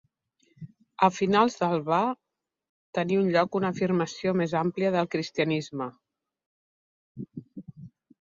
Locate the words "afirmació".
3.77-4.33